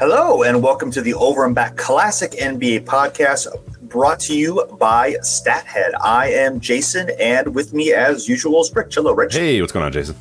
[0.00, 3.48] Hello, and welcome to the Over and Back Classic NBA podcast
[3.88, 5.90] brought to you by StatHead.
[6.00, 8.94] I am Jason, and with me, as usual, is Rich.
[8.94, 9.34] Hello, Rich.
[9.34, 10.14] Hey, what's going on, Jason?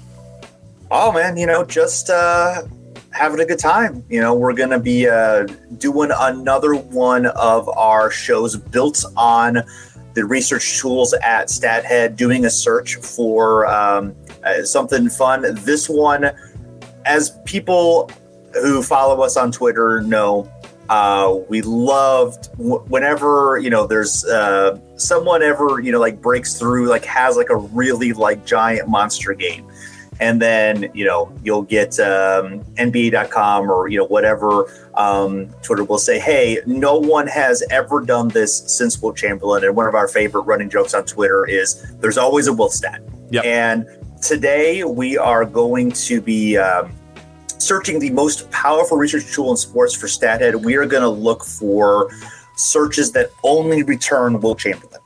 [0.90, 2.64] Oh, man, you know, just uh,
[3.12, 4.04] having a good time.
[4.10, 5.46] You know, we're going to be uh,
[5.78, 9.62] doing another one of our shows built on
[10.16, 15.46] the research tools at StatHead, doing a search for um, uh, something fun.
[15.64, 16.32] This one,
[17.06, 18.10] as people
[18.62, 20.52] who follow us on Twitter know
[20.90, 26.58] uh, we loved w- whenever you know there's uh, someone ever you know like breaks
[26.58, 29.68] through like has like a really like giant monster game.
[30.20, 36.00] And then you know you'll get um, nba.com or you know whatever um, twitter will
[36.00, 39.64] say hey no one has ever done this since Wilt Chamberlain.
[39.64, 43.02] And one of our favorite running jokes on twitter is there's always a wilt stat.
[43.30, 43.46] Yep.
[43.46, 43.86] and
[44.22, 46.97] today we are going to be um,
[47.68, 51.44] searching the most powerful research tool in sports for StatHead, we are going to look
[51.44, 52.10] for
[52.56, 55.02] searches that only return Wilt Chamberlain.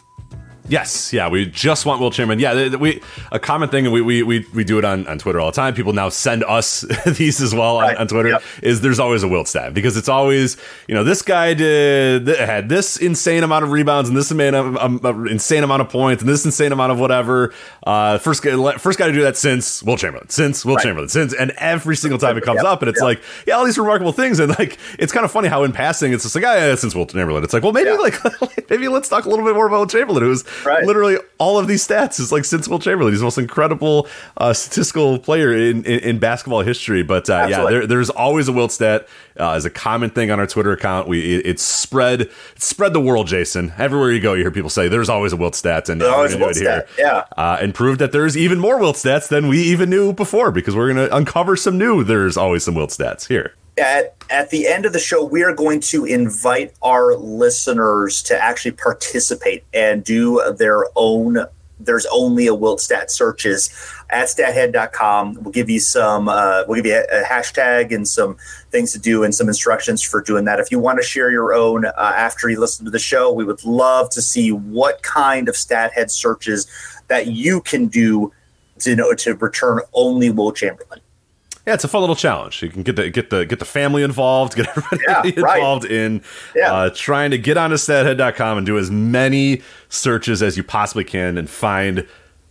[0.67, 2.39] Yes, yeah, we just want Wilt Chamberlain.
[2.39, 5.39] Yeah, we a common thing, and we we, we, we do it on, on Twitter
[5.39, 5.73] all the time.
[5.73, 8.29] People now send us these as well on, Right, on Twitter.
[8.29, 8.43] yep.
[8.61, 12.69] Is there's always a Wilt stat because it's always you know this guy did had
[12.69, 16.29] this insane amount of rebounds and this amount of um, insane amount of points and
[16.29, 17.53] this insane amount of whatever.
[17.85, 20.83] Uh, first guy first guy to do that since Wilt Chamberlain, since Wilt Right.
[20.83, 23.05] Chamberlain, since and every single time it comes Yep, up, and it's yep.
[23.05, 26.13] like yeah, all these remarkable things, and like it's kind of funny how in passing
[26.13, 27.95] it's just like oh, yeah, since Wilt Chamberlain, it's like well maybe Yeah.
[27.95, 28.15] like
[28.69, 30.83] maybe let's talk a little bit more about Wilt Chamberlain, who's Right.
[30.85, 33.11] literally all of these stats is like since Wilt Chamberlain.
[33.13, 34.07] He's the most incredible
[34.37, 37.03] uh, statistical player in, in, in basketball history.
[37.03, 39.07] But uh, yeah, there, there's always a Wilt stat
[39.39, 41.07] uh, as a common thing on our Twitter account.
[41.07, 43.73] We it, it's spread it's spread the world, Jason.
[43.77, 46.15] Everywhere you go, you hear people say there's always a Wilt stat, and There's we're
[46.15, 47.23] always a gonna do Wilt it stat, yeah.
[47.37, 50.75] uh, and prove that there's even more Wilt stats than we even knew before because
[50.75, 52.03] we're going to uncover some new.
[52.03, 53.55] There's always some Wilt stats here.
[53.77, 58.37] At, at the end of the show, we are going to invite our listeners to
[58.37, 61.45] actually participate and do their own.
[61.79, 63.69] There's only a Wilt stat searches
[64.09, 65.35] at stathead.com.
[65.41, 68.37] We'll give you some, uh, we'll give you a, a hashtag and some
[68.71, 70.59] things to do and some instructions for doing that.
[70.59, 73.45] If you want to share your own uh, after you listen to the show, we
[73.45, 76.67] would love to see what kind of stathead searches
[77.07, 78.31] that you can do
[78.79, 81.01] to know to return only Wilt Chamberlain.
[81.67, 82.63] Yeah, it's a fun little challenge.
[82.63, 85.57] You can get the get the get the family involved, get everybody Yeah, right.
[85.57, 86.23] involved in
[86.55, 86.73] Yeah.
[86.73, 91.37] uh, trying to get onto stathead.com and do as many searches as you possibly can
[91.37, 92.07] and find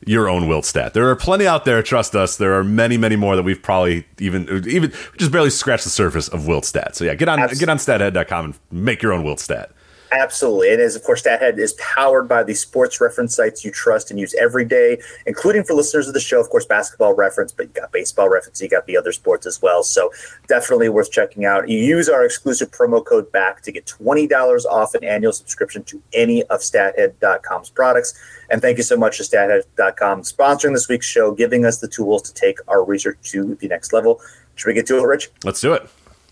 [0.07, 0.95] your own wilt stat.
[0.95, 2.37] There are plenty out there, trust us.
[2.39, 6.29] There are many, many more that we've probably even even just barely scratched the surface
[6.29, 6.95] of wilt stat.
[6.97, 9.73] So yeah, get on Abs- get on stathead.com and make your own wilt stat.
[10.13, 10.73] Absolutely.
[10.73, 14.11] And It is, of course, StatHead is powered by the sports reference sites you trust
[14.11, 17.67] and use every day, including for listeners of the show, of course, basketball reference, but
[17.67, 19.85] you got baseball reference, you got the other sports as well.
[19.85, 20.11] So
[20.49, 21.69] definitely worth checking out.
[21.69, 26.03] You use our exclusive promo code BACK to get $20 off an annual subscription to
[26.13, 28.15] any of StatHead.com's products.
[28.51, 32.23] And thank you so much to StatHead.com sponsoring this week's show, giving us the tools
[32.23, 34.21] to take our research to the next level.
[34.57, 35.31] Should we get to it, Rich?
[35.45, 35.89] Let's do it.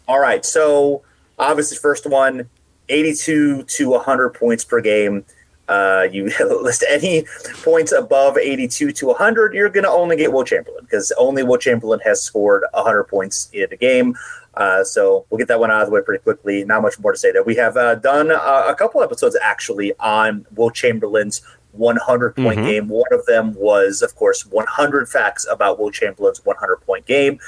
[0.09, 0.45] All right.
[0.45, 1.03] So
[1.39, 2.48] obviously, first one,
[2.88, 5.24] 82 to 100 points per game.
[5.68, 6.24] Uh, you
[6.62, 7.24] list any
[7.62, 11.60] points above 82 to 100, you're going to only get Wilt Chamberlain because only Wilt
[11.60, 14.16] Chamberlain has scored 100 points in a game.
[14.54, 16.64] Uh, so we'll get that one out of the way pretty quickly.
[16.64, 17.42] Not much more to say there.
[17.42, 21.42] We have uh, done uh, a couple episodes actually on Wilt Chamberlain's
[21.72, 22.64] 100 point Mhm.
[22.64, 22.88] game.
[22.88, 27.38] One of them was, of course, 100 facts about Wilt Chamberlain's 100 point game.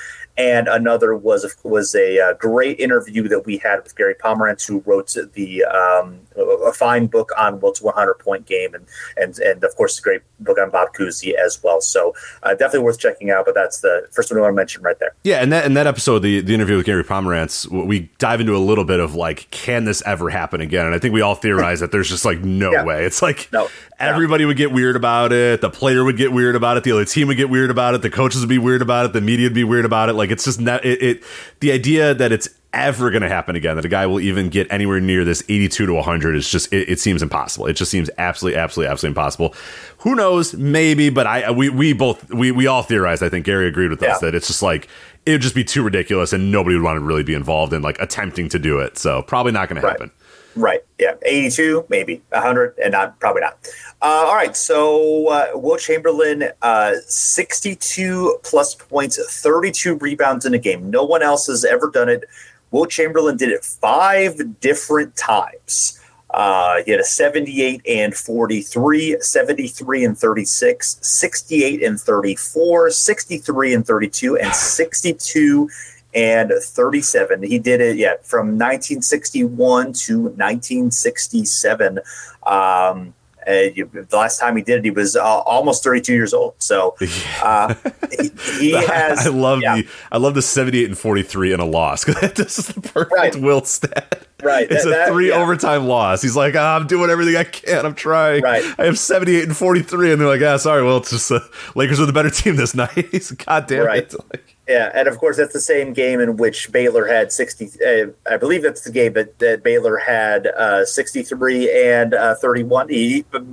[0.41, 4.81] And another was was a uh, great interview that we had with Gary Pomerantz, who
[4.87, 8.87] wrote the um, a fine book on Wilt's 100 point game, and
[9.19, 11.83] and and of course a great book on Bob Cousy as well.
[11.83, 13.45] So uh, definitely worth checking out.
[13.45, 15.15] But that's the first one I want to mention right there.
[15.25, 18.57] Yeah, and that in that episode, the the interview with Gary Pomerantz, we dive into
[18.57, 20.87] a little bit of like, can this ever happen again?
[20.87, 22.85] And I think we all theorize that there's just like no yeah.
[22.85, 23.05] way.
[23.05, 23.69] It's like no.
[23.99, 25.61] everybody would get weird about it.
[25.61, 26.85] The player would get weird about it.
[26.85, 28.01] The other team would get weird about it.
[28.01, 29.13] The coaches would be weird about it.
[29.13, 30.15] The media would be weird about it.
[30.15, 31.25] Like it's just not it, it
[31.61, 34.71] the idea that it's ever going to happen again that a guy will even get
[34.71, 37.67] anywhere near this 82 to 100 is just it, it, seems impossible.
[37.67, 39.55] It just seems absolutely absolutely absolutely impossible.
[39.99, 40.55] Who knows?
[40.55, 44.03] Maybe but i we we both we we all theorized i think gary agreed with
[44.03, 44.13] yeah.
[44.13, 44.89] us that it's just like
[45.27, 47.83] it would just be too ridiculous and nobody would want to really be involved in
[47.83, 48.99] like attempting to do it.
[48.99, 50.11] So probably not going to happen
[50.57, 53.59] right yeah 82 maybe 100 and not probably not
[54.03, 60.59] uh, all right, so uh, Wilt Chamberlain, uh, 62 plus points, 32 rebounds in a
[60.59, 60.91] game.
[60.91, 62.25] No one else has ever done it.
[62.71, 66.01] Wilt Chamberlain did it five different times.
[66.31, 73.87] Uh, he had a 78 and 43, 73 and 36, 68 and 34, 63 and
[73.87, 75.69] 32, and 62
[76.15, 77.43] and 37.
[77.43, 82.01] He did it, yeah, from 1961 to 1967.
[82.45, 83.15] Um,
[83.47, 86.55] the last time he did it, he was uh, almost 32 years old.
[86.59, 86.97] So
[87.43, 87.75] uh,
[88.19, 89.27] he, he, has.
[89.27, 89.77] I love yeah.
[89.77, 92.05] the I love the 78 and 43 in a loss.
[92.05, 93.37] because this is the perfect right.
[93.37, 94.27] Wilt stat.
[94.43, 95.35] Right, it's that, a three yeah.
[95.35, 96.23] overtime loss.
[96.23, 97.85] He's like, oh, I'm doing everything I can.
[97.85, 98.43] I'm trying.
[98.43, 98.65] Right.
[98.79, 100.83] I have 78 and 43, and they're like, ah, sorry.
[100.83, 101.41] Well, it's just uh,
[101.75, 103.31] Lakers are the better team this night.
[103.45, 104.03] God damn right.
[104.03, 104.15] it.
[104.33, 107.69] Like, yeah, and of course that's the same game in which Baylor had sixty.
[107.85, 112.87] Uh, I believe that's the game that, that Baylor had uh, sixty-three and uh, thirty-one.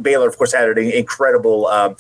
[0.04, 1.96] Baylor, of course, had an incredible um,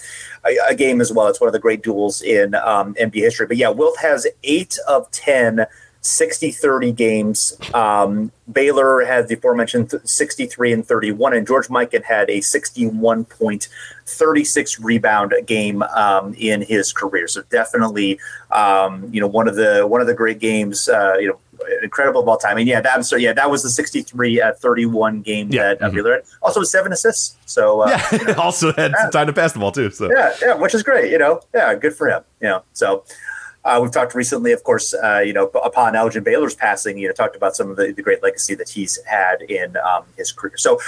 [0.45, 1.25] a, a, game as well.
[1.27, 3.47] It's one of the great duels in um, NBA history.
[3.47, 5.65] But yeah, Wilt has eight of ten
[6.07, 7.57] 60 30 games.
[7.73, 13.67] Um, Baylor had the aforementioned 63 and 31, and George Mikan had a 61 point,
[14.05, 17.27] 36 rebound game um, in his career.
[17.27, 18.19] So definitely,
[18.51, 20.87] um, you know, one of the one of the great games.
[20.87, 21.39] Uh, you know,
[21.83, 22.57] incredible of all time.
[22.57, 25.63] And yeah, that, I'm sorry, yeah, that was the 63 at 31 game yeah.
[25.63, 25.95] that uh, mm-hmm.
[25.95, 26.23] Baylor had.
[26.41, 27.35] Also, seven assists.
[27.45, 29.09] So uh, yeah, you know, also had yeah.
[29.09, 29.89] time to pass the ball too.
[29.89, 31.11] So yeah, yeah, which is great.
[31.11, 32.23] You know, yeah, good for him.
[32.41, 33.03] You know, so.
[33.63, 37.13] Uh, we've talked recently, of course, uh, you know, upon Elgin Baylor's passing, you know,
[37.13, 40.57] talked about some of the, the great legacy that he's had in um, his career.
[40.57, 40.79] So,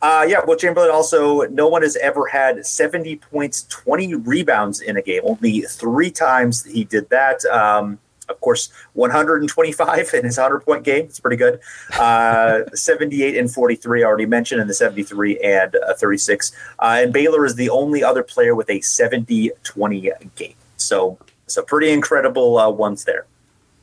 [0.00, 4.96] uh, yeah, Wilt Chamberlain also, no one has ever had 70 points, 20 rebounds in
[4.96, 5.20] a game.
[5.24, 7.44] Only three times he did that.
[7.44, 7.98] Um,
[8.28, 11.04] of course, 125 in his 100 point game.
[11.04, 11.60] It's pretty good.
[11.98, 16.52] Uh, 78 and 43, already mentioned, and the 73 and uh, 36.
[16.78, 20.54] Uh, and Baylor is the only other player with a 70 20 game.
[20.76, 21.18] So,
[21.52, 23.26] so pretty incredible uh, ones there.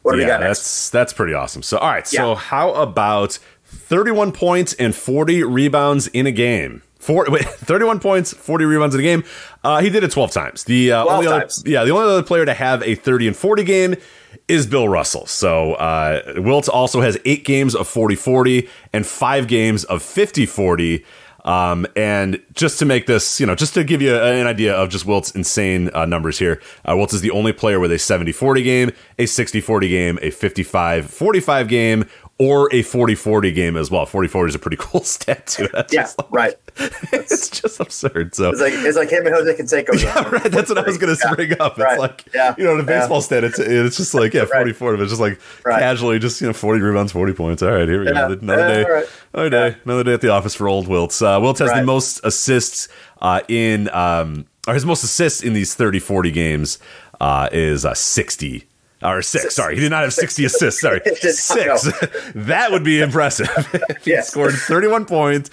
[0.02, 0.60] What do yeah, we got next?
[0.60, 1.62] That's that's pretty awesome.
[1.62, 6.82] So all right, so how about 31 points and 40 rebounds in a game?
[7.00, 9.24] Four, wait, 31 points, 40 rebounds in a game.
[9.64, 10.64] Uh, he did it 12 times.
[10.66, 11.60] The uh, 12 only times.
[11.60, 13.96] other, yeah, the only other player to have a 30 and 40 game
[14.48, 15.26] is Bill Russell.
[15.26, 20.46] So uh, Wilt also has eight games of 40 40 and five games of 50
[20.46, 21.06] 40.
[21.46, 24.90] Um, and just to make this, you know, just to give you an idea of
[24.90, 28.32] just Wilt's insane uh, numbers here, uh, Wilt is the only player with a 70
[28.32, 32.06] 40 game, a 60 40 game, a 55 45 game,
[32.40, 34.06] or a 40-40 game as well.
[34.06, 35.68] 40-40 is a pretty cool stat too.
[35.74, 36.56] That's yeah, like, right.
[37.12, 38.34] it's just absurd.
[38.34, 40.00] So it's like it's like him and Jose Canseco.
[40.00, 40.44] Yeah, right.
[40.44, 41.36] That's what I was going to yeah.
[41.36, 41.74] bring up.
[41.74, 42.00] It's right.
[42.00, 42.56] like yeah.
[42.58, 43.24] you know the baseball yeah.
[43.24, 43.44] stat.
[43.44, 44.80] It's it's just like yeah, 40-40.
[44.80, 45.80] But it's just like right.
[45.80, 47.62] casually, just you know, 40 rebounds, 40 points.
[47.62, 48.12] All right, here we go.
[48.12, 51.22] Another day, another day, another day at the office for old Wilts.
[51.22, 52.88] Uh, Wilt has the most assists
[53.22, 56.80] uh, in um, or his most assists in these 30-40 games
[57.20, 58.66] uh, is uh, 60
[59.02, 59.56] or six, six.
[59.56, 60.82] Sorry, he did not have sixty assists.
[60.82, 61.84] Sorry, six.
[62.36, 63.50] that would be impressive.
[63.90, 64.30] if he yes.
[64.30, 65.50] scored thirty-one points,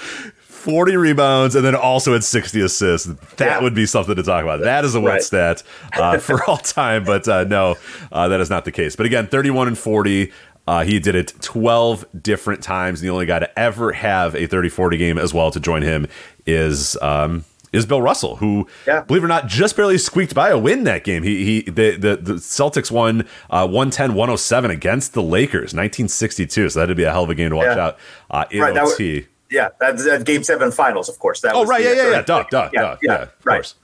[0.67, 3.07] 40 rebounds and then also had 60 assists.
[3.37, 3.61] That yeah.
[3.61, 4.63] would be something to talk about.
[4.63, 5.23] That is a wet right.
[5.23, 5.63] stat
[5.93, 7.77] uh, for all time, but uh, no,
[8.11, 8.97] uh, that is not the case.
[8.97, 10.33] But again, 31 and 40.
[10.67, 13.01] Uh, he did it 12 different times.
[13.01, 15.83] And the only guy to ever have a 30 40 game as well to join
[15.83, 16.09] him
[16.47, 19.03] is um, is Bill Russell, who, yeah.
[19.03, 21.23] believe it or not, just barely squeaked by a win that game.
[21.23, 26.71] He, he the, the, the Celtics won uh, 110 107 against the Lakers, 1962.
[26.71, 27.87] So that'd be a hell of a game to watch yeah.
[27.87, 27.99] out
[28.31, 29.27] uh, in right, OT.
[29.51, 31.41] yeah, that's, that's, game seven finals, of course.
[31.41, 31.83] That oh, right.
[31.83, 32.23] Yeah, yeah, yeah.
[32.23, 32.97] Duh, duh, yeah, duh.
[33.03, 33.75] Yeah, right.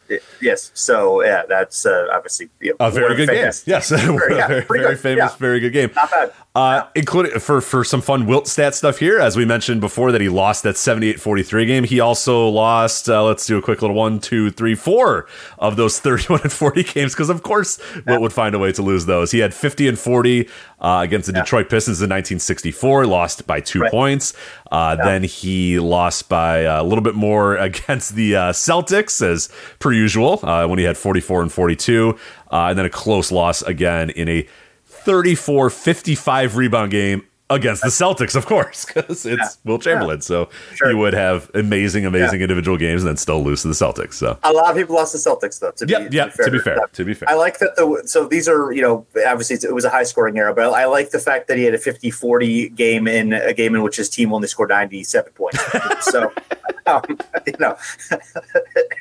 [0.41, 0.71] Yes.
[0.75, 3.53] So yeah, that's uh, obviously you know, a very good game.
[3.67, 5.37] Yes, very, yeah, very, very famous, yeah.
[5.37, 5.91] very good game.
[5.95, 6.33] Not bad.
[6.55, 10.21] Uh, including for for some fun wilt stat stuff here, as we mentioned before, that
[10.21, 11.85] he lost that 78-43 game.
[11.85, 13.09] He also lost.
[13.09, 15.27] Uh, let's do a quick little one, two, three, four
[15.59, 18.83] of those thirty-one and forty games because, of course, Wilt would find a way to
[18.83, 19.31] lose those.
[19.31, 20.47] He had fifty and forty
[20.83, 23.91] uh, against the Detroit Pistons in 1964, lost by two right.
[23.91, 24.35] points.
[24.71, 29.93] Uh, then he lost by a little bit more against the uh, Celtics, as per
[30.03, 32.19] usual, uh, when he had 44 and 42,
[32.51, 34.47] and then a close loss again in a
[34.85, 39.49] 34 55 rebound game against the Celtics, of course, because it's yeah.
[39.65, 40.19] Wilt Chamberlain.
[40.19, 40.23] Yeah.
[40.23, 40.89] So sure.
[40.89, 42.45] he would have amazing, amazing yeah.
[42.45, 44.15] individual games and then still lose to the Celtics.
[44.15, 45.71] So a lot of people lost the Celtics, though.
[45.73, 47.31] To yep, be, yep, to be fair, to be fair, to be fair.
[47.31, 47.77] I like that.
[47.77, 50.87] The so these are you know obviously it was a high scoring era, but I
[50.87, 54.09] like the fact that he had a 50-40 game in a game in which his
[54.09, 55.63] team only scored ninety seven points.
[56.01, 56.33] so.
[56.85, 57.03] Um,
[57.47, 57.77] you know,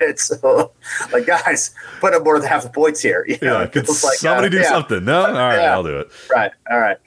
[0.09, 0.67] it's uh,
[1.13, 3.25] like guys, put up more than half the points here.
[3.27, 5.05] You know, yeah, could like, somebody uh, do something?
[5.05, 6.11] No, all right, I'll do it.
[6.29, 6.97] Right, all right.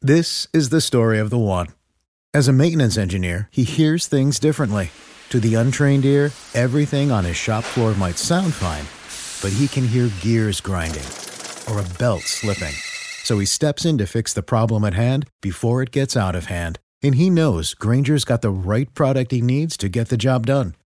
[0.00, 1.68] This is the story of the one.
[2.34, 4.90] As a maintenance engineer, he hears things differently.
[5.30, 8.84] To the untrained ear, everything on his shop floor might sound fine,
[9.42, 11.06] but he can hear gears grinding
[11.70, 12.74] or a belt slipping.
[13.24, 16.46] So he steps in to fix the problem at hand before it gets out of
[16.46, 16.78] hand.
[17.02, 20.74] And he knows Grainger's got the right product he needs to get the job done,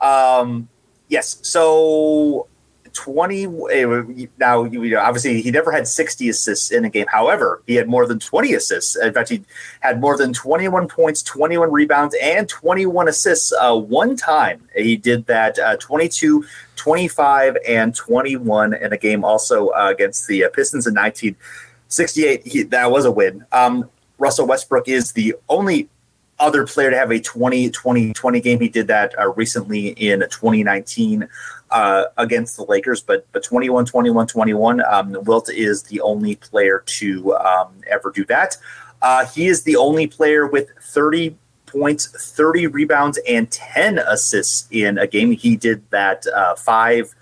[0.00, 0.68] Um,
[1.08, 1.38] yes.
[1.42, 2.48] So
[2.96, 7.06] 20 eh, now you know obviously he never had 60 assists in a game.
[7.08, 8.96] However he had more than 20 assists.
[8.96, 9.44] In fact he
[9.80, 14.66] had more than 21 points 21 rebounds and 21 assists uh, one time.
[14.74, 16.44] He did that uh, 22
[16.76, 22.62] 25 and 21 in a game also uh, against the uh, pistons in 1968 he,
[22.62, 23.44] that was a win.
[23.52, 25.90] Um, russell westbrook is the only
[26.38, 28.60] other player to have a 20 20 20 game.
[28.60, 31.28] He did that uh, recently in 2019
[31.70, 34.82] uh, against the Lakers, but but 21 21 21.
[34.84, 38.56] Um, Wilt is the only player to um, ever do that.
[39.02, 44.98] Uh, he is the only player with 30 points, 30 rebounds, and 10 assists in
[44.98, 45.32] a game.
[45.32, 47.14] He did that uh, five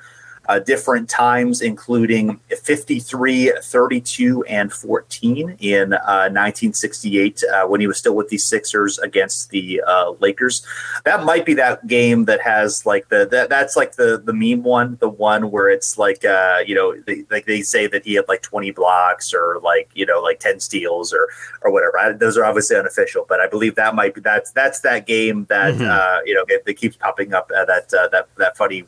[0.46, 7.98] uh, different times, including 53, 32, and 14 in uh, 1968 uh, when he was
[7.98, 10.64] still with the Sixers against the uh, Lakers.
[11.04, 14.62] That might be that game that has like the that, that's like the the meme
[14.62, 18.14] one, the one where it's like uh, you know they, like they say that he
[18.14, 21.28] had like 20 blocks or like you know like 10 steals or
[21.62, 21.98] or whatever.
[21.98, 25.46] I, those are obviously unofficial, but I believe that might be that's that's that game
[25.48, 25.84] that mm-hmm.
[25.84, 28.84] Uh, you know it, it, keeps popping up that that that funny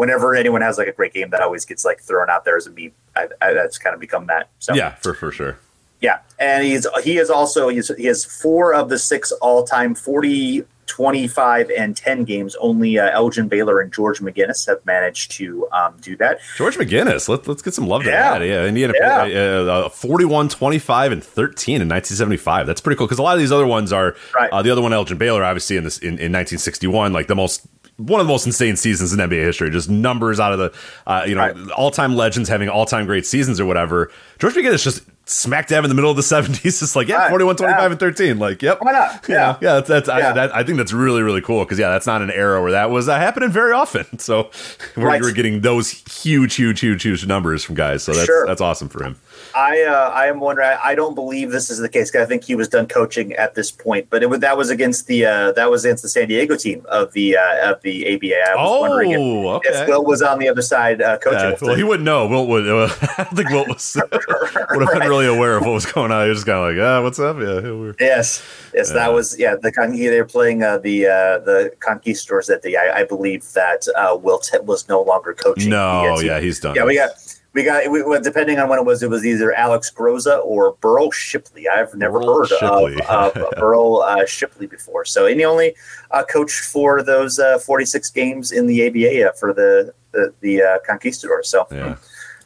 [0.00, 2.66] whenever anyone has like a great game, that always gets like thrown out there as
[2.66, 2.92] a meme.
[3.14, 4.48] I, I, that's kind of become that.
[4.58, 5.58] So yeah, for for sure.
[6.00, 9.94] Yeah, and he's he is also he's, he has four of the six all time
[9.94, 12.56] 40, 25, and ten games.
[12.58, 16.38] Only uh, Elgin Baylor and George McGinnis have managed to um, do that.
[16.56, 18.38] George McGinnis, let, let's get some love to yeah.
[18.38, 18.46] that.
[18.46, 19.24] Yeah, and he had a, yeah.
[19.26, 22.66] a, a 41, 25, and thirteen in nineteen seventy five.
[22.66, 24.50] That's pretty cool because a lot of these other ones are right.
[24.50, 27.26] uh, the other one Elgin Baylor, obviously in this in, in nineteen sixty one, like
[27.26, 27.66] the most
[28.06, 29.70] one of the most insane seasons in NBA history.
[29.70, 30.72] Just numbers out of the,
[31.06, 31.70] uh, you know, right.
[31.72, 34.10] all time legends having all time great seasons or whatever.
[34.38, 36.64] George McGinnis just smack dab in the middle of the 70s.
[36.64, 37.30] It's like, yeah, right.
[37.30, 37.90] 41, 25, yeah.
[37.90, 38.38] and 13.
[38.38, 38.78] Like, yep.
[38.80, 39.28] Why not?
[39.28, 39.56] Yeah.
[39.60, 40.30] yeah, that's, that's yeah.
[40.30, 42.72] I, that, I think that's really, really cool because, yeah, that's not an era where
[42.72, 44.06] that was uh, happening very often.
[44.20, 44.50] So
[44.96, 45.20] we're, right.
[45.20, 48.02] we're getting those huge, huge, huge, huge numbers from guys.
[48.02, 48.46] So that's, sure.
[48.46, 49.18] that's awesome for him.
[49.60, 50.68] I uh, I am wondering.
[50.68, 52.14] I, I, don't believe this is the case.
[52.16, 55.26] I think he was done coaching at this point, but it, that was against the
[55.26, 58.36] uh, that was against the San Diego team of the uh, of the ABA.
[58.36, 59.68] I was oh, wondering if, okay.
[59.68, 61.58] if Wilt was on the other side uh, coaching.
[61.60, 62.26] Well, he wouldn't know.
[62.26, 62.66] Wilt would.
[62.66, 62.88] Uh,
[63.18, 65.00] I don't think Wilt was would have right.
[65.00, 66.24] been really aware of what was going on.
[66.24, 67.36] He was just kind of like, ah, what's up?
[67.36, 67.60] Yeah.
[67.60, 68.42] We're, yes.
[68.72, 69.56] Yes, that was yeah.
[69.56, 74.16] The they're playing uh, the uh, the Conquistadors that the I, I believe that uh,
[74.16, 75.70] Wilt was no longer coaching.
[75.70, 76.76] No, yeah, he's done.
[76.76, 77.10] Yeah, we got
[77.52, 80.76] we got we, well, depending on when it was, it was either Alex Groza or
[80.80, 81.68] Beryl Shipley.
[81.68, 83.00] I've never Beryl heard Shipley.
[83.08, 85.04] of, of Beryl uh, Shipley before.
[85.04, 85.74] So, and he only
[86.12, 90.62] uh, coached for those uh, 46 games in the ABA uh, for the the, the
[90.62, 91.48] uh, Conquistadors.
[91.48, 91.96] So, yeah.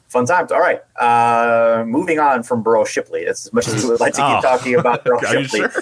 [0.08, 0.50] fun times.
[0.50, 3.26] All right, uh, moving on from Beryl Shipley.
[3.26, 4.40] As much as we would like to keep oh.
[4.40, 5.72] talking about Beryl Shipley, sure?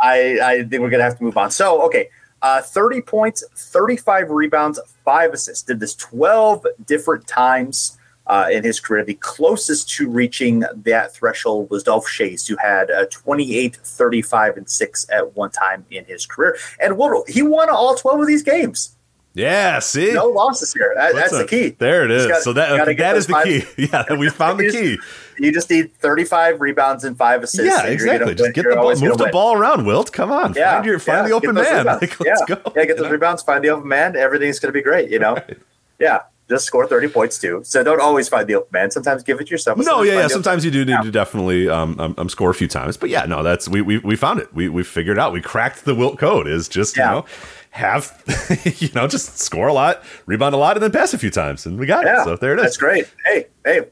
[0.00, 1.52] I, I think we're gonna have to move on.
[1.52, 2.08] So, okay,
[2.42, 5.62] uh, 30 points, 35 rebounds, five assists.
[5.62, 7.96] Did this 12 different times
[8.26, 9.04] uh, in his career.
[9.04, 14.68] The closest to reaching that threshold was Dolph Schayes, who had uh, 28, 35, and
[14.68, 16.56] 6 at one time in his career.
[16.80, 16.96] And
[17.28, 18.92] he won all 12 of these games.
[19.34, 20.94] Yeah, see, no losses here.
[20.96, 21.68] That, that's a, the key.
[21.68, 22.26] There it is.
[22.26, 23.64] Gotta, so that that is the five, key.
[23.92, 24.98] Yeah, we found the key.
[25.38, 27.66] You just need 35 rebounds and five assists.
[27.66, 28.34] Yeah, exactly.
[28.34, 29.32] Just get the ball, move the win.
[29.32, 30.10] ball around, Wilt.
[30.10, 31.84] Come on, yeah, find your find yeah, the open man.
[31.84, 32.56] Like, let's yeah.
[32.56, 32.72] go.
[32.74, 34.16] Yeah, get those rebounds, find the open man.
[34.16, 35.10] Everything's going to be great.
[35.10, 35.34] You know.
[35.34, 35.58] Right.
[35.98, 37.60] Yeah just score 30 points too.
[37.64, 38.90] So don't always find the open man.
[38.90, 39.78] Sometimes give it yourself.
[39.78, 40.28] No, yeah, yeah.
[40.28, 41.02] Sometimes you do need yeah.
[41.02, 42.96] to definitely um, um, um, score a few times.
[42.96, 44.52] But yeah, no, that's we, we we found it.
[44.54, 45.32] We we figured out.
[45.32, 46.46] We cracked the Wilt code.
[46.46, 47.08] Is just yeah.
[47.08, 47.26] you know
[47.70, 48.22] have
[48.80, 51.66] you know just score a lot, rebound a lot, and then pass a few times,
[51.66, 52.24] and we got yeah, it.
[52.24, 52.62] So there it is.
[52.62, 53.10] That's great.
[53.24, 53.86] Hey, hey,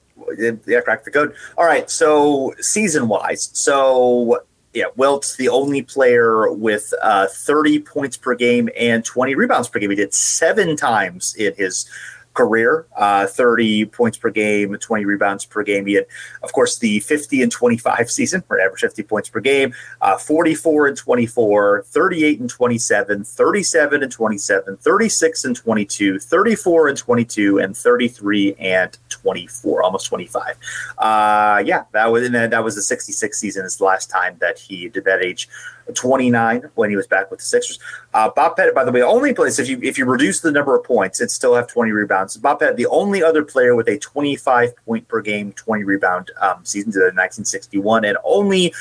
[0.67, 1.35] yeah, crack the code.
[1.59, 1.91] All right.
[1.91, 4.43] So season wise, so
[4.75, 9.79] yeah, Wilt's the only player with uh, 30 points per game and 20 rebounds per
[9.79, 9.91] game.
[9.91, 11.89] He did seven times in his
[12.35, 15.87] career, uh, 30 points per game, 20 rebounds per game.
[15.87, 16.07] He had,
[16.43, 20.89] of course, the 50 and 25 season, for average 50 points per game, uh, 44
[20.89, 27.77] and 24, 38 and 27, 37 and 27, 36 and 22, 34 and 22, and
[27.77, 30.57] 33 and 24, almost 25.
[30.99, 33.65] Uh, yeah, that was that was the 66 season.
[33.65, 35.49] Is the last time that he did that age
[35.93, 37.79] 29 when he was back with the Sixers.
[38.15, 40.77] Uh, Bob Pettit, by the way, only place if you if you reduce the number
[40.77, 42.37] of points, it still have 20 rebounds.
[42.37, 46.65] Bob Pettit, the only other player with a 25 point per game, 20 rebound um,
[46.65, 48.73] season to 1961, and only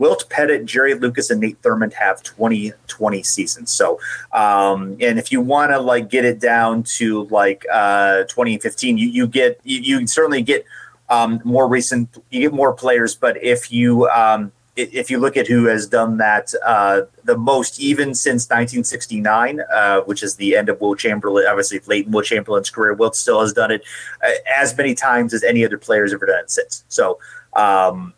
[0.00, 3.70] Wilt Pettit, Jerry Lucas, and Nate Thurmond have 2020 seasons.
[3.70, 4.00] So,
[4.32, 9.08] um, and if you want to like get it down to like uh, 2015, you,
[9.08, 10.64] you get you, you certainly get
[11.10, 13.14] um, more recent, you get more players.
[13.14, 17.80] But if you um, if you look at who has done that uh, the most,
[17.80, 22.26] even since 1969, uh, which is the end of Wilt Chamberlain, obviously late in Wilt
[22.26, 23.82] Chamberlain's career, Wilt still has done it
[24.24, 26.84] uh, as many times as any other player has ever done it since.
[26.88, 27.18] So,
[27.54, 28.14] um,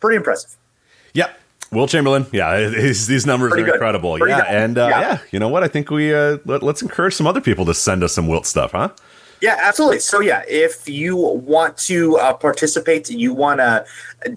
[0.00, 0.56] pretty impressive.
[1.14, 1.38] Yep.
[1.72, 3.74] Wilt Chamberlain, yeah, his, these numbers Pretty are good.
[3.74, 4.16] incredible.
[4.16, 4.54] Pretty yeah, good.
[4.54, 5.00] and uh, yeah.
[5.00, 5.18] yeah.
[5.30, 5.62] you know what?
[5.62, 8.46] I think we uh, let, us encourage some other people to send us some Wilt
[8.46, 8.90] stuff, huh?
[9.40, 10.00] Yeah, absolutely.
[10.00, 13.84] So, yeah, if you want to uh, participate, you want to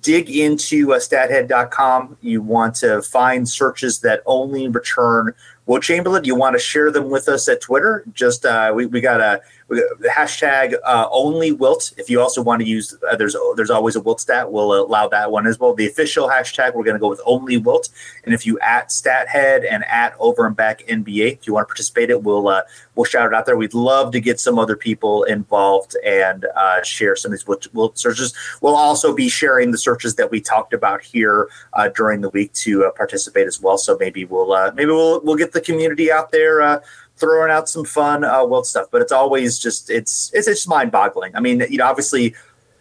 [0.01, 5.34] dig into uh, stathead.com, you want to find searches that only return
[5.68, 8.06] Wilt Chamberlain, you want to share them with us at Twitter?
[8.13, 11.93] Just uh, we, we got a the hashtag uh, only wilt.
[11.97, 14.51] If you also want to use, uh, there's there's always a wilt stat.
[14.51, 15.74] We'll allow that one as well.
[15.74, 17.89] The official hashtag we're going to go with only wilt.
[18.24, 21.68] And if you at stathead and at over and back NBA, if you want to
[21.68, 22.61] participate, it we'll uh,
[22.96, 23.57] we'll shout it out there.
[23.57, 27.68] We'd love to get some other people involved and uh, share some of these wilt,
[27.74, 28.33] wilt, searches.
[28.61, 32.53] We'll also be sharing the searches that we talked about here uh, during the week
[32.53, 33.77] to uh, participate as well.
[33.77, 36.81] So maybe we'll maybe we'll we'll get the community out there
[37.18, 40.92] throwing out some fun uh, Wilt stuff, but it's always just it's it's just mind
[40.92, 41.36] boggling.
[41.36, 42.36] I mean, you know, obviously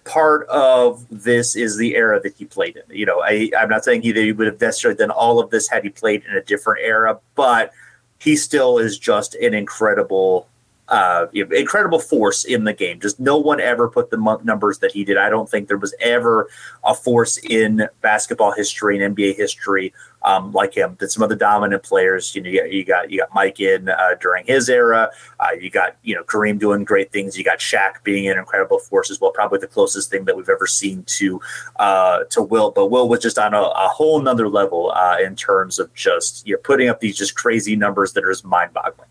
[0.04, 2.96] part of this is the era that he played in.
[2.96, 5.68] You know, I, I'm not saying he, he would have necessarily done all of this
[5.68, 7.72] had he played in a different era, but
[8.18, 10.48] he still is just an incredible
[10.88, 13.00] uh, incredible force in the game.
[13.00, 15.16] Just no one ever put the numbers that he did.
[15.16, 16.48] I don't think there was ever
[16.84, 20.96] a force in basketball history and NBA history um, like him.
[20.98, 23.60] That some of the dominant players, you know, you got you got, you got Mike
[23.60, 25.10] in uh, during his era.
[25.40, 27.36] Uh, you got you know Kareem doing great things.
[27.36, 29.30] You got Shaq being an incredible force as well.
[29.30, 31.40] Probably the closest thing that we've ever seen to
[31.76, 32.74] uh, to Wilt.
[32.74, 36.46] But Wilt was just on a, a whole nother level uh, in terms of just
[36.46, 39.08] you're know, putting up these just crazy numbers that are just mind boggling.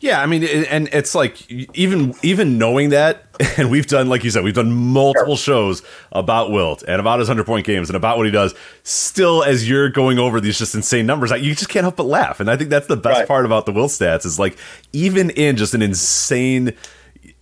[0.00, 3.24] Yeah, I mean, and it's like even even knowing that,
[3.56, 7.28] and we've done, like you said, we've done multiple shows about Wilt and about his
[7.28, 8.54] hundred point games and about what he does.
[8.82, 12.40] Still, as you're going over these just insane numbers, you just can't help but laugh.
[12.40, 13.28] And I think that's the best right.
[13.28, 14.58] part about the Wilt stats is like
[14.92, 16.74] even in just an insane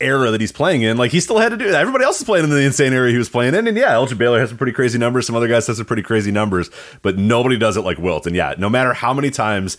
[0.00, 1.80] era that he's playing in, like he still had to do that.
[1.80, 3.66] Everybody else is playing in the insane era he was playing in.
[3.66, 5.26] And yeah, Elgin Baylor has some pretty crazy numbers.
[5.26, 6.70] Some other guys have some pretty crazy numbers,
[7.02, 8.26] but nobody does it like Wilt.
[8.26, 9.78] And yeah, no matter how many times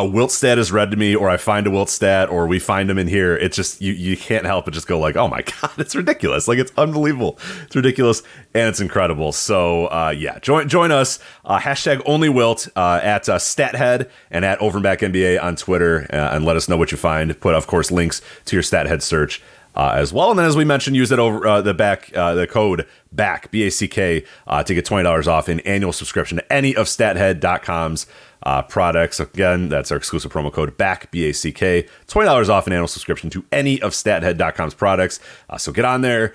[0.00, 2.58] a wilt stat is read to me or I find a wilt stat or we
[2.58, 5.28] find them in here, it's just you you can't help but just go like, oh
[5.28, 6.48] my god, it's ridiculous.
[6.48, 7.38] Like it's unbelievable.
[7.62, 8.22] It's ridiculous
[8.54, 9.30] and it's incredible.
[9.30, 11.20] So uh, yeah, join join us.
[11.44, 16.34] Uh, hashtag only wilt uh, at uh, stathead and at overback NBA on Twitter uh,
[16.34, 17.38] and let us know what you find.
[17.40, 19.42] Put of course links to your stathead search.
[19.76, 20.30] Uh, as well.
[20.30, 23.64] And then, as we mentioned, use it over the back uh, the code back B
[23.66, 26.86] A C K uh, to get twenty dollars off an annual subscription to any of
[26.86, 28.06] StatHead.com's
[28.44, 29.20] uh, products.
[29.20, 31.86] Again, that's our exclusive promo code BACK, B A C K.
[32.06, 35.20] $20 off an annual subscription to any of StatHead.com's products.
[35.48, 36.34] Uh, so get on there,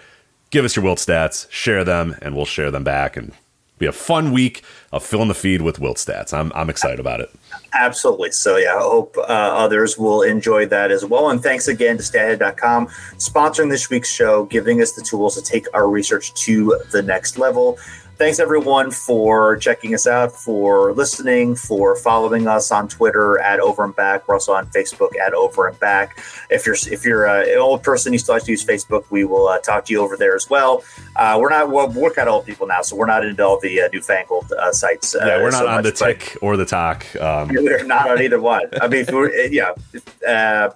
[0.50, 3.34] give us your Wilt stats, share them, and we'll share them back and
[3.78, 6.34] be a fun week of filling the feed with Wilt stats.
[6.34, 7.32] I'm, I'm excited about it.
[7.74, 8.32] Absolutely.
[8.32, 11.30] So, yeah, I hope uh, others will enjoy that as well.
[11.30, 15.65] And thanks again to stathead.com sponsoring this week's show, giving us the tools to take
[15.74, 17.78] our research to the next level
[18.20, 23.86] thanks everyone for checking us out, for listening, for following us on Twitter at Over
[23.86, 24.28] and Back.
[24.28, 26.20] We're also on Facebook at Over and Back.
[26.50, 29.24] If you're if you're uh, an old person you still like to use Facebook, we
[29.24, 30.84] will uh, talk to you over there as well.
[31.16, 33.58] Uh, we're not well, we're kind of old people now, so we're not into all
[33.62, 35.16] the uh, newfangled uh, sites.
[35.16, 37.06] Uh, yeah, we're not so on much, the tick or the talk.
[37.16, 37.50] Um.
[37.70, 38.64] We're not on either one.
[38.82, 39.06] I mean,
[39.52, 39.74] yeah,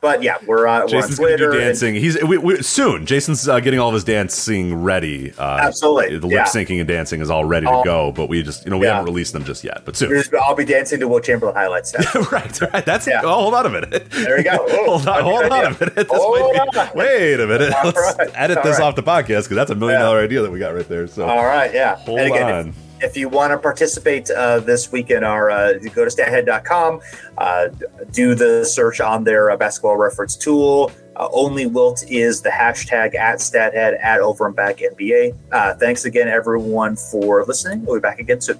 [0.01, 1.51] but yeah, we're, on, Jason's we're on Twitter.
[1.51, 1.95] dancing.
[1.95, 3.05] And, He's we, we, soon.
[3.05, 5.33] Jason's getting all of his dancing ready.
[5.37, 6.79] absolutely, the lip syncing yeah.
[6.79, 8.93] and dancing is all ready to go, but we just you know we yeah.
[8.93, 9.81] haven't released them just yet.
[9.85, 11.93] But soon, I'll be dancing to Wilt Chamberlain highlights.
[12.31, 12.85] right, right.
[12.85, 13.21] That's yeah.
[13.23, 14.09] oh, hold on a minute.
[14.11, 14.57] There you go.
[14.85, 15.95] hold on, hold on a minute.
[15.95, 16.89] Be, on.
[16.95, 17.73] Wait a minute.
[17.83, 18.29] Let's right.
[18.35, 18.85] edit All this right.
[18.85, 21.07] off the podcast because that's a million dollar idea that we got right there.
[21.07, 21.95] So all right, yeah.
[21.97, 22.69] Hold again, on.
[22.69, 27.01] If, if you want to participate uh, this week in our, uh, go to stathead.com,
[27.37, 27.67] uh,
[28.11, 30.91] do the search on their uh, basketball reference tool.
[31.15, 35.35] Uh, only Wilt is the hashtag at stathead at over and back NBA.
[35.51, 37.85] Uh, thanks again, everyone, for listening.
[37.85, 38.59] We'll be back again soon.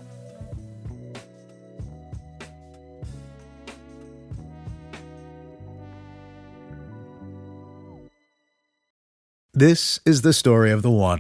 [9.56, 11.20] This is the story of the one.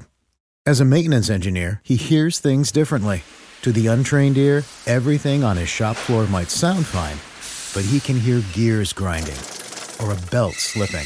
[0.65, 3.23] As a maintenance engineer, he hears things differently.
[3.61, 7.17] To the untrained ear, everything on his shop floor might sound fine,
[7.73, 9.37] but he can hear gears grinding
[10.01, 11.05] or a belt slipping.